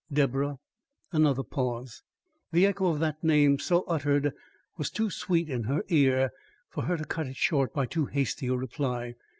"Deborah?" 0.11 0.57
Another 1.11 1.43
pause. 1.43 2.01
The 2.51 2.65
echo 2.65 2.87
of 2.87 2.97
that 3.01 3.23
name 3.23 3.59
so 3.59 3.83
uttered 3.83 4.33
was 4.75 4.89
too 4.89 5.11
sweet 5.11 5.47
in 5.47 5.65
her 5.65 5.83
ear 5.89 6.31
for 6.71 6.85
her 6.85 6.97
to 6.97 7.05
cut 7.05 7.27
it 7.27 7.35
short 7.35 7.71
by 7.71 7.85
too 7.85 8.07
hasty 8.07 8.47
a 8.47 8.55
reply. 8.55 9.13